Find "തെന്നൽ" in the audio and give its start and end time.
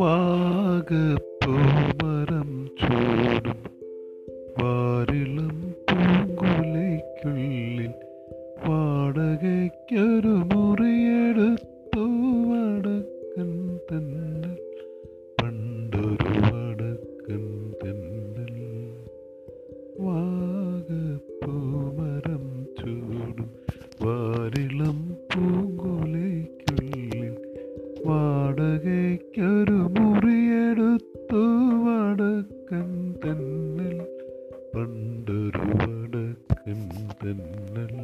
13.88-14.44, 17.82-18.54